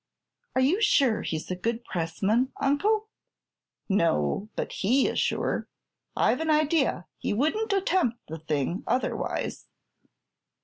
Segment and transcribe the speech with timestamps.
[0.55, 3.09] "Are you sure he's a good pressman, Uncle?"
[3.87, 5.67] "No; but he is sure.
[6.17, 9.67] I've an idea he wouldn't attempt the thing, otherwise."